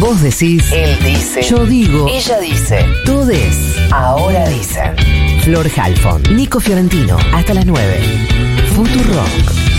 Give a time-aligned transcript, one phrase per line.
[0.00, 0.70] Vos decís.
[0.72, 1.42] Él dice.
[1.42, 2.06] Yo digo.
[2.08, 2.86] Ella dice.
[3.04, 3.76] Tú des.
[3.90, 4.94] Ahora dicen.
[5.42, 6.22] Flor Halfon.
[6.36, 7.16] Nico Fiorentino.
[7.32, 8.00] Hasta las 9.
[8.74, 9.77] Futuro Rock.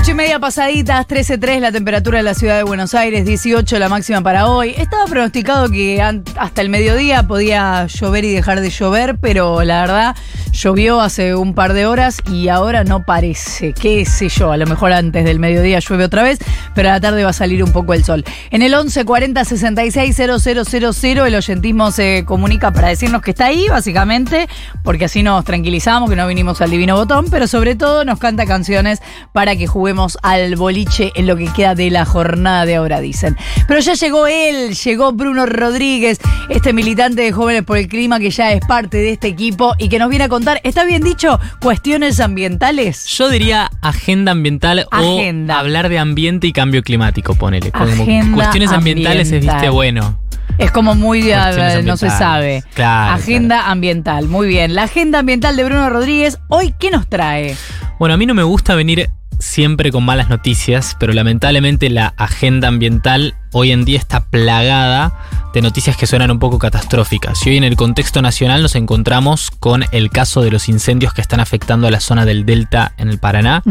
[0.00, 3.90] 8 y media pasaditas, 13.3 la temperatura de la ciudad de Buenos Aires, 18 la
[3.90, 4.70] máxima para hoy.
[4.78, 10.16] Estaba pronosticado que hasta el mediodía podía llover y dejar de llover, pero la verdad
[10.52, 13.74] llovió hace un par de horas y ahora no parece.
[13.74, 14.50] ¿Qué sé yo?
[14.50, 16.38] A lo mejor antes del mediodía llueve otra vez,
[16.74, 18.24] pero a la tarde va a salir un poco el sol.
[18.50, 24.48] En el 1140 66 000 el oyentismo se comunica para decirnos que está ahí, básicamente,
[24.82, 28.46] porque así nos tranquilizamos, que no vinimos al divino botón, pero sobre todo nos canta
[28.46, 29.02] canciones
[29.34, 29.89] para que juguemos
[30.22, 33.36] al boliche en lo que queda de la jornada de ahora, dicen.
[33.66, 38.30] Pero ya llegó él, llegó Bruno Rodríguez, este militante de Jóvenes por el Clima que
[38.30, 41.38] ya es parte de este equipo y que nos viene a contar, ¿está bien dicho?
[41.60, 43.06] Cuestiones ambientales.
[43.06, 45.56] Yo diría agenda ambiental Agenda.
[45.56, 47.72] o hablar de ambiente y cambio climático, ponele.
[47.72, 48.04] Como
[48.34, 50.18] cuestiones ambientales es, viste, bueno.
[50.58, 51.32] Es como muy,
[51.84, 52.62] no se sabe.
[52.74, 54.74] Claro, Agenda ambiental, muy bien.
[54.74, 57.56] La agenda ambiental de Bruno Rodríguez, hoy, ¿qué nos trae?
[57.98, 59.10] Bueno, a mí no me gusta venir
[59.40, 65.18] siempre con malas noticias, pero lamentablemente la agenda ambiental hoy en día está plagada
[65.52, 67.44] de noticias que suenan un poco catastróficas.
[67.44, 71.20] Y hoy en el contexto nacional nos encontramos con el caso de los incendios que
[71.20, 73.62] están afectando a la zona del Delta en el Paraná.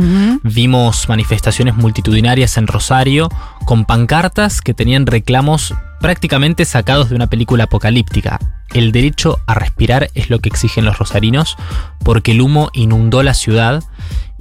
[0.44, 3.30] Vimos manifestaciones multitudinarias en Rosario
[3.66, 8.40] con pancartas que tenían reclamos prácticamente sacados de una película apocalíptica.
[8.74, 11.58] El derecho a respirar es lo que exigen los rosarinos
[12.04, 13.84] porque el humo inundó la ciudad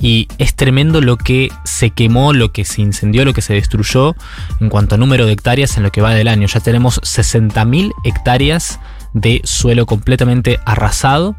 [0.00, 4.14] y es tremendo lo que se quemó, lo que se incendió, lo que se destruyó
[4.60, 6.46] en cuanto a número de hectáreas en lo que va del año.
[6.46, 8.78] Ya tenemos 60.000 hectáreas
[9.20, 11.36] de suelo completamente arrasado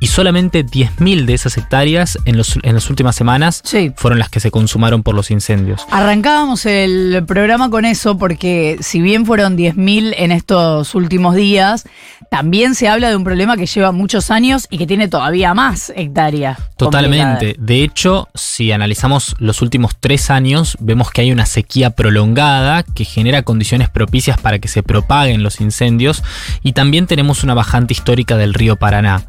[0.00, 3.92] y solamente 10.000 de esas hectáreas en, los- en las últimas semanas Sí.
[3.96, 5.86] fueron las que se consumaron por los incendios.
[5.90, 11.84] Arrancábamos el programa con eso porque si bien fueron 10.000 en estos últimos días,
[12.30, 15.92] también se habla de un problema que lleva muchos años y que tiene todavía más
[15.96, 16.58] hectáreas.
[16.76, 17.56] Totalmente.
[17.58, 23.04] De hecho, si analizamos los últimos tres años, vemos que hay una sequía prolongada que
[23.04, 26.22] genera condiciones propicias para que se propaguen los incendios
[26.62, 29.22] y también tenemos una bajante histórica del río Paraná.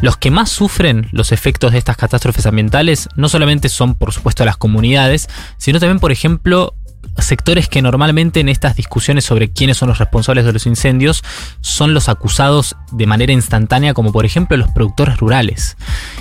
[0.00, 4.44] Los que más sufren los efectos de estas catástrofes ambientales no solamente son, por supuesto,
[4.44, 6.74] las comunidades, sino también, por ejemplo,
[7.18, 11.22] sectores que normalmente en estas discusiones sobre quiénes son los responsables de los incendios
[11.60, 15.76] son los acusados de manera instantánea, como por ejemplo los productores rurales.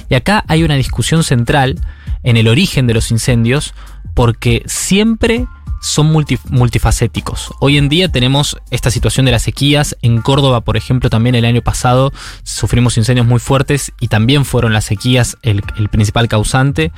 [0.09, 1.79] Y acá hay una discusión central
[2.23, 3.73] en el origen de los incendios
[4.13, 5.45] porque siempre
[5.81, 7.51] son multi- multifacéticos.
[7.59, 9.95] Hoy en día tenemos esta situación de las sequías.
[10.01, 12.11] En Córdoba, por ejemplo, también el año pasado
[12.43, 16.91] sufrimos incendios muy fuertes y también fueron las sequías el, el principal causante.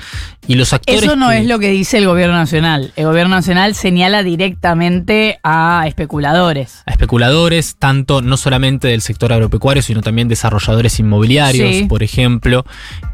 [0.48, 1.04] Y los actores...
[1.04, 2.94] Eso no que- es lo que dice el gobierno nacional.
[2.96, 6.84] El gobierno nacional señala directamente a especuladores.
[6.86, 11.84] a especuladores, tanto no solamente del sector agropecuario, sino también desarrolladores inmobiliarios, Sí.
[11.84, 12.66] por ejemplo,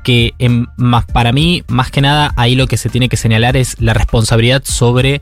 [0.04, 3.58] que en- más, para mí, más que nada, ahí lo que se tiene que señalar
[3.58, 5.22] es la responsabilidad sobre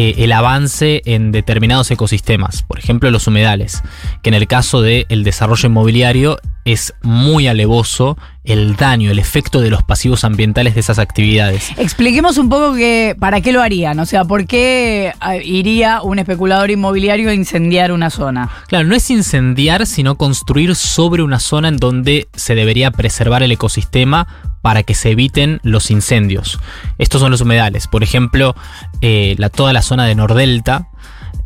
[0.00, 3.82] eh, el avance en determinados ecosistemas, por ejemplo los humedales,
[4.22, 9.70] que en el caso del desarrollo inmobiliario es muy alevoso el daño, el efecto de
[9.70, 11.72] los pasivos ambientales de esas actividades.
[11.78, 13.98] Expliquemos un poco que, para qué lo harían.
[13.98, 18.50] O sea, ¿por qué ah, iría un especulador inmobiliario a incendiar una zona?
[18.68, 23.50] Claro, no es incendiar, sino construir sobre una zona en donde se debería preservar el
[23.50, 24.28] ecosistema
[24.62, 26.58] para que se eviten los incendios.
[26.98, 27.86] Estos son los humedales.
[27.86, 28.54] Por ejemplo,
[29.00, 30.88] eh, toda la zona de Nordelta.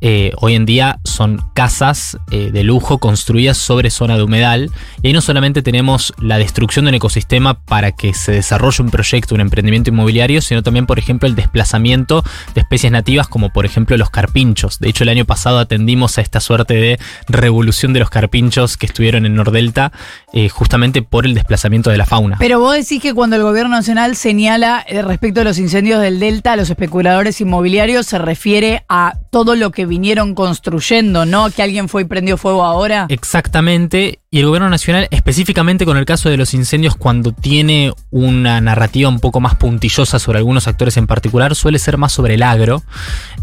[0.05, 5.07] Eh, hoy en día son casas eh, de lujo construidas sobre zona de humedal y
[5.07, 9.37] ahí no solamente tenemos la destrucción de un ecosistema para que se desarrolle un proyecto,
[9.37, 13.97] un emprendimiento inmobiliario, sino también, por ejemplo, el desplazamiento de especies nativas como por ejemplo
[13.97, 14.81] los carpinchos.
[14.81, 16.99] De hecho, el año pasado atendimos a esta suerte de
[17.29, 19.93] revolución de los carpinchos que estuvieron en Nordelta
[20.33, 22.39] eh, justamente por el desplazamiento de la fauna.
[22.41, 26.57] Pero vos decís que cuando el gobierno nacional señala respecto a los incendios del Delta,
[26.57, 31.51] los especuladores inmobiliarios, se refiere a todo lo que vinieron construyendo, ¿no?
[31.51, 33.05] Que alguien fue y prendió fuego ahora.
[33.11, 38.63] Exactamente, y el gobierno nacional, específicamente con el caso de los incendios, cuando tiene una
[38.63, 42.43] narrativa un poco más puntillosa sobre algunos actores en particular, suele ser más sobre el
[42.43, 42.83] agro.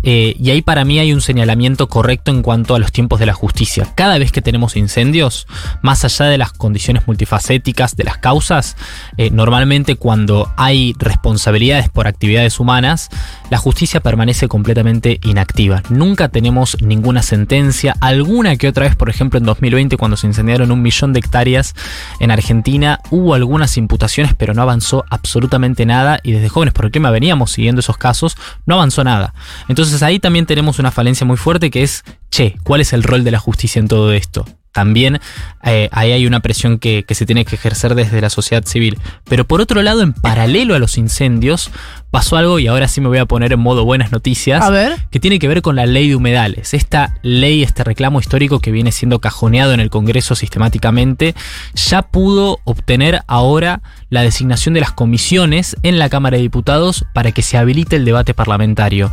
[0.02, 3.28] Eh, y ahí para mí hay un señalamiento correcto en cuanto a los tiempos de
[3.28, 3.88] la justicia.
[3.94, 5.46] Cada vez que tenemos incendios,
[5.84, 8.76] más allá de las condiciones multifacéticas de las causas,
[9.18, 13.10] eh, normalmente cuando hay responsabilidades por actividades humanas,
[13.52, 15.84] la justicia permanece completamente inactiva.
[15.90, 20.72] Nunca tenemos ninguna sentencia, alguna que otra vez, por ejemplo, en 2020 cuando se incendiaron
[20.72, 21.76] un un millón de hectáreas
[22.20, 23.00] en Argentina.
[23.12, 26.20] Hubo algunas imputaciones, pero no avanzó absolutamente nada.
[26.24, 28.36] Y desde Jóvenes por el Clima veníamos siguiendo esos casos,
[28.66, 29.34] no avanzó nada.
[29.68, 33.24] Entonces ahí también tenemos una falencia muy fuerte que es, che, ¿cuál es el rol
[33.24, 34.46] de la justicia en todo esto?
[34.72, 35.20] también
[35.64, 38.98] eh, ahí hay una presión que, se tiene que ejercer desde la sociedad civil.
[39.26, 41.72] Pero por otro lado, en paralelo a los incendios,
[42.12, 44.64] pasó algo y ahora sí me voy a poner en modo buenas noticias.
[44.64, 45.08] A ver.
[45.12, 46.74] Que tiene que ver con la ley de humedales.
[46.74, 51.36] Esta ley, este reclamo histórico que viene siendo cajoneado en el Congreso sistemáticamente,
[51.76, 57.32] ya pudo obtener ahora la designación de las comisiones en la Cámara de Diputados para
[57.32, 59.12] que se habilite el debate parlamentario.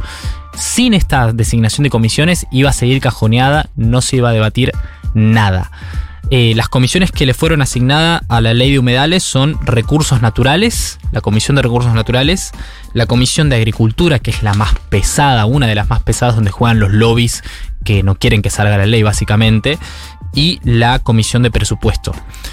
[0.54, 4.72] Sin esta designación de comisiones iba a seguir cajoneada, no se iba a debatir
[5.12, 5.70] nada.
[6.31, 10.99] Eh, las comisiones que le fueron asignadas a la ley de humedales son recursos naturales,
[11.12, 12.50] la Comisión de Recursos Naturales,
[12.94, 16.50] la Comisión de Agricultura, que es la más pesada, una de las más pesadas donde
[16.50, 17.44] juegan los lobbies
[17.84, 19.78] que no quieren que salga la ley básicamente,
[20.37, 22.12] y la Comisión de Presupuesto.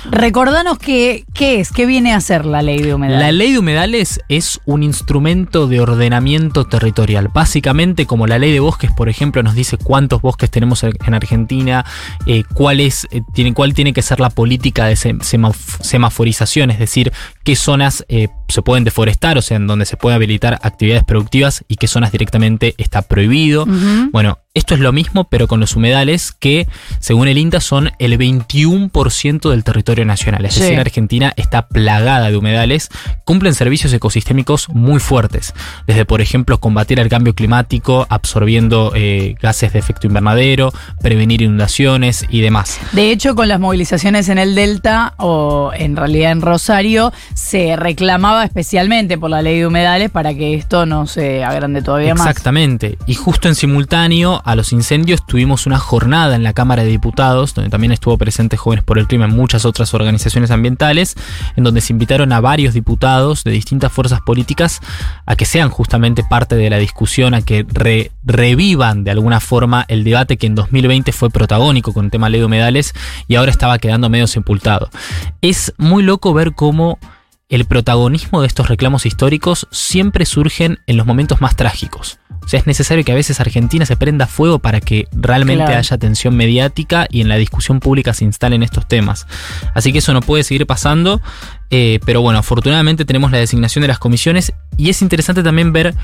[0.09, 3.21] Recordanos qué, qué es, qué viene a ser la ley de humedales.
[3.21, 7.27] La ley de humedales es un instrumento de ordenamiento territorial.
[7.27, 11.85] Básicamente, como la ley de bosques, por ejemplo, nos dice cuántos bosques tenemos en Argentina,
[12.25, 17.11] eh, cuál, es, eh, tiene, cuál tiene que ser la política de semaforización, es decir,
[17.43, 21.65] qué zonas eh, se pueden deforestar, o sea, en donde se puede habilitar actividades productivas
[21.67, 23.65] y qué zonas directamente está prohibido.
[24.11, 26.67] Bueno, esto es lo mismo, pero con los humedales que,
[26.99, 30.45] según el INTA, son el 21% del territorio nacional.
[30.45, 32.89] Es decir, Argentina está plagada de humedales,
[33.25, 35.55] cumplen servicios ecosistémicos muy fuertes,
[35.87, 40.71] desde, por ejemplo, combatir el cambio climático, absorbiendo eh, gases de efecto invernadero,
[41.01, 42.79] prevenir inundaciones y demás.
[42.91, 48.45] De hecho, con las movilizaciones en el Delta, o en realidad en Rosario, se reclamaba
[48.45, 52.27] especialmente por la ley de humedales para que esto no se agrande todavía más.
[52.27, 52.99] Exactamente.
[53.07, 57.53] Y justo en simultáneo a los incendios tuvimos una jornada en la Cámara de Diputados,
[57.53, 61.15] donde también estuvo presente Jóvenes por el Clima en muchas otras organizaciones ambientales,
[61.55, 64.81] en donde se invitaron a varios diputados de distintas fuerzas políticas
[65.25, 67.65] a que sean justamente parte de la discusión, a que
[68.23, 72.39] revivan de alguna forma el debate que en 2020 fue protagónico con el tema ley
[72.39, 72.93] de humedales
[73.27, 74.89] y ahora estaba quedando medio sepultado.
[75.41, 76.99] Es muy loco ver cómo
[77.49, 82.19] el protagonismo de estos reclamos históricos siempre surgen en los momentos más trágicos.
[82.43, 85.95] O sea, es necesario que a veces Argentina se prenda fuego para que realmente haya
[85.95, 89.27] atención mediática y en la discusión pública se instalen estos temas.
[89.73, 91.21] Así que eso no puede seguir pasando.
[91.69, 95.95] Eh, pero bueno, afortunadamente tenemos la designación de las comisiones y es interesante también ver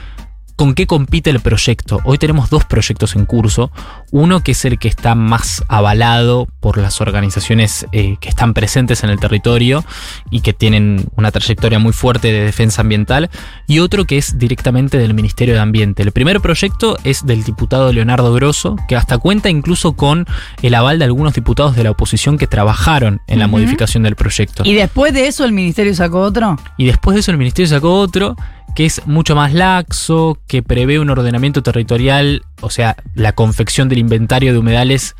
[0.59, 2.01] con qué compite el proyecto.
[2.03, 3.71] Hoy tenemos dos proyectos en curso.
[4.11, 9.05] Uno que es el que está más avalado por las organizaciones eh, que están presentes
[9.05, 9.85] en el territorio
[10.29, 13.29] y que tienen una trayectoria muy fuerte de defensa ambiental.
[13.67, 16.03] Y otro que es directamente del Ministerio de Ambiente.
[16.03, 20.25] El primer proyecto es del diputado Leonardo Grosso, que hasta cuenta incluso con
[20.61, 24.63] el aval de algunos diputados de la oposición que trabajaron en la modificación del proyecto.
[24.65, 26.57] ¿Y después de eso el Ministerio sacó otro?
[26.75, 28.35] Y después de eso el Ministerio sacó otro
[28.75, 33.99] que es mucho más laxo, que prevé un ordenamiento territorial, o sea, la confección del
[33.99, 35.15] inventario de humedales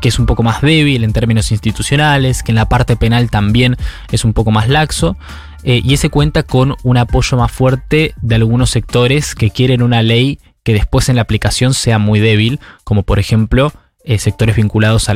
[0.00, 3.76] que es un poco más débil en términos institucionales, que en la parte penal también
[4.10, 5.16] es un poco más laxo,
[5.62, 10.02] eh, y ese cuenta con un apoyo más fuerte de algunos sectores que quieren una
[10.02, 13.72] ley que después en la aplicación sea muy débil, como por ejemplo
[14.04, 15.14] eh, sectores vinculados a,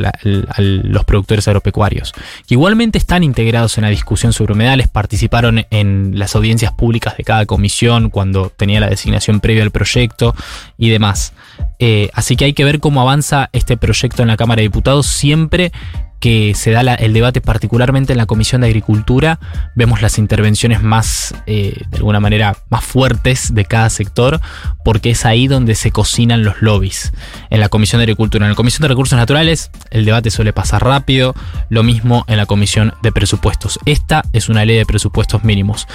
[0.57, 2.13] los productores agropecuarios,
[2.47, 7.23] que igualmente están integrados en la discusión sobre humedales, participaron en las audiencias públicas de
[7.23, 10.35] cada comisión cuando tenía la designación previa al proyecto
[10.77, 11.33] y demás.
[11.79, 15.07] Eh, así que hay que ver cómo avanza este proyecto en la Cámara de Diputados
[15.07, 15.71] siempre
[16.19, 19.39] que se da el debate particularmente en la Comisión de Agricultura,
[19.75, 24.39] vemos las intervenciones más, eh, de alguna manera, más fuertes de cada sector,
[24.83, 27.11] porque es ahí donde se cocinan los lobbies.
[27.49, 30.83] En la Comisión de Agricultura, en la Comisión de Recursos Naturales, el debate suele pasar
[30.83, 31.35] rápido,
[31.69, 33.79] lo mismo en la Comisión de Presupuestos.
[33.85, 35.87] Esta es una ley de presupuestos mínimos.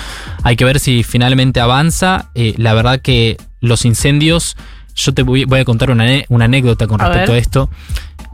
[0.42, 2.30] Hay que ver si finalmente avanza.
[2.34, 4.56] Eh, la verdad que los incendios,
[4.94, 7.70] yo te voy, a contar una, anécdota con respecto a esto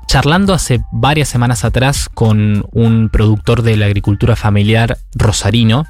[0.06, 5.86] charlando hace varias semanas atrás con un productor de la agricultura familiar rosarino,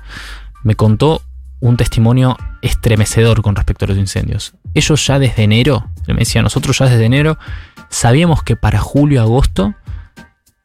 [0.63, 1.23] me contó
[1.61, 4.55] un testimonio estremecedor con respecto a los incendios.
[4.75, 7.39] Ellos ya desde enero, me decía, nosotros ya desde enero
[7.89, 9.75] sabíamos que para julio, agosto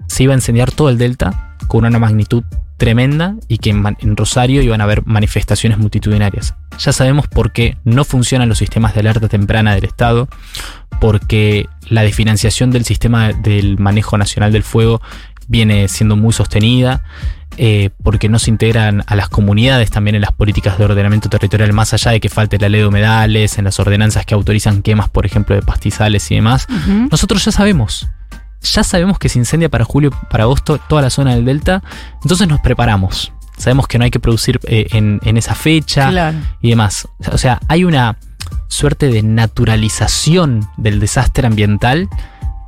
[0.08, 2.44] se iba a incendiar todo el delta con una magnitud
[2.82, 6.56] tremenda y que en, Rosario iban a haber manifestaciones multitudinarias.
[6.80, 10.28] Ya sabemos por qué no funcionan los sistemas de alerta temprana del Estado,
[11.00, 15.00] porque la desfinanciación del sistema del manejo nacional del fuego
[15.48, 17.04] viene siendo muy sostenida,
[17.58, 21.74] eh, porque no se integran a las comunidades también en las políticas de ordenamiento territorial,
[21.74, 25.08] más allá de que falte la ley de humedales, en las ordenanzas que autorizan quemas,
[25.08, 26.66] por ejemplo, de pastizales y demás.
[27.12, 28.08] Nosotros ya sabemos
[28.62, 31.82] ya sabemos que se incendia para julio, para agosto toda la zona del delta,
[32.22, 33.32] entonces nos preparamos.
[33.58, 36.38] Sabemos que no hay que producir eh, en, en, esa fecha Claro.
[36.62, 37.08] y demás.
[37.32, 38.18] O sea, hay una
[38.70, 42.10] suerte de naturalización del desastre ambiental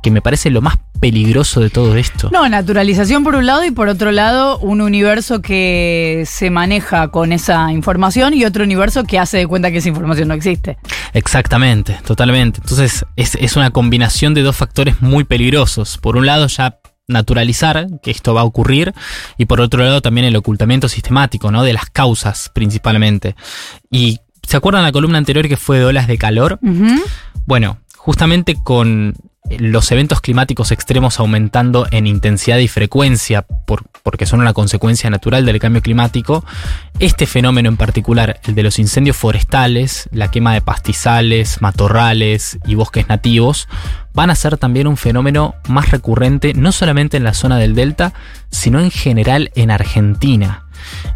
[0.02, 2.30] que me parece lo más peligroso de todo esto.
[2.32, 7.32] No, naturalización por un lado y por otro lado un universo que se maneja con
[7.32, 10.78] esa información y otro universo que hace de cuenta que esa información no existe.
[11.12, 12.60] Exactamente, totalmente.
[12.62, 15.98] Entonces es, es una combinación de dos factores muy peligrosos.
[15.98, 18.94] Por un lado ya naturalizar que esto va a ocurrir
[19.36, 21.64] y por otro lado también el ocultamiento sistemático, ¿no?
[21.64, 23.36] De las causas principalmente.
[23.90, 26.58] Y ¿se acuerdan la columna anterior que fue de olas de calor?
[27.44, 29.12] Bueno, justamente con
[29.50, 35.44] los eventos climáticos extremos aumentando en intensidad y frecuencia, por, porque son una consecuencia natural
[35.44, 36.44] del cambio climático,
[36.98, 42.74] este fenómeno en particular, el de los incendios forestales, la quema de pastizales, matorrales y
[42.74, 43.68] bosques nativos,
[44.14, 48.14] van a ser también un fenómeno más recurrente, no solamente en la zona del delta,
[48.50, 50.63] sino en general en Argentina.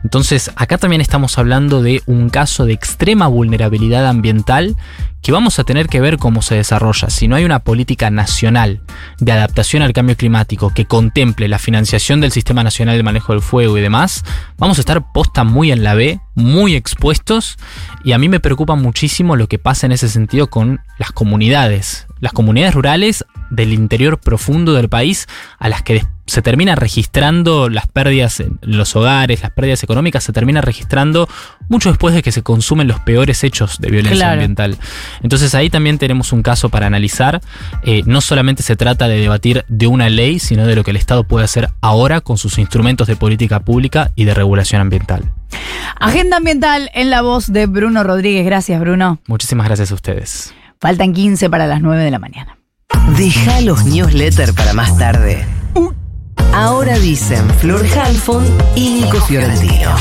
[0.04, 4.76] Entonces, acá también estamos hablando de un caso de extrema vulnerabilidad ambiental
[5.22, 7.10] que vamos a tener que ver cómo se desarrolla.
[7.10, 8.80] Si no hay una política nacional
[9.18, 13.42] de adaptación al cambio climático que contemple la financiación del Sistema Nacional de Manejo del
[13.42, 14.24] Fuego y demás,
[14.58, 17.58] vamos a estar posta muy en la B, muy expuestos,
[18.04, 22.06] y a mí me preocupa muchísimo lo que pasa en ese sentido con las comunidades,
[22.20, 25.26] las comunidades rurales del interior profundo del país
[25.58, 30.32] a las que se termina registrando las pérdidas en los hogares, las pérdidas económicas, se
[30.34, 31.26] termina registrando
[31.70, 34.32] mucho después de que se consumen los peores hechos de violencia Claro.
[34.32, 34.76] ambiental.
[35.22, 37.40] Entonces ahí también tenemos un caso para analizar.
[37.82, 40.98] Eh, no solamente se trata de debatir de una ley, sino de lo que el
[40.98, 45.32] Estado puede hacer ahora con sus instrumentos de política pública y de regulación ambiental.
[45.98, 48.44] Agenda ambiental en la voz de Bruno Rodríguez.
[48.44, 49.18] Gracias, Bruno.
[49.26, 50.52] Muchísimas gracias a ustedes.
[50.78, 52.57] Faltan 15 para las 9 de la mañana.
[53.16, 55.44] Deja los newsletters para más tarde.
[56.54, 59.94] Ahora dicen Flor Halfon y Nico Fiorentino.